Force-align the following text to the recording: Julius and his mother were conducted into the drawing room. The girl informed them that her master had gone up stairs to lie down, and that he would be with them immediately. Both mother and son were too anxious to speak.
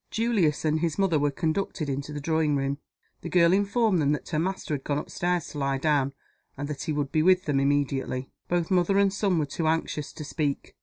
Julius 0.09 0.65
and 0.65 0.79
his 0.79 0.97
mother 0.97 1.19
were 1.19 1.29
conducted 1.29 1.87
into 1.87 2.11
the 2.11 2.19
drawing 2.19 2.55
room. 2.55 2.79
The 3.21 3.29
girl 3.29 3.53
informed 3.53 4.01
them 4.01 4.13
that 4.13 4.29
her 4.29 4.39
master 4.39 4.73
had 4.73 4.83
gone 4.83 4.97
up 4.97 5.11
stairs 5.11 5.49
to 5.49 5.59
lie 5.59 5.77
down, 5.77 6.13
and 6.57 6.67
that 6.67 6.81
he 6.81 6.91
would 6.91 7.11
be 7.11 7.21
with 7.21 7.45
them 7.45 7.59
immediately. 7.59 8.31
Both 8.47 8.71
mother 8.71 8.97
and 8.97 9.13
son 9.13 9.37
were 9.37 9.45
too 9.45 9.67
anxious 9.67 10.11
to 10.13 10.23
speak. 10.23 10.75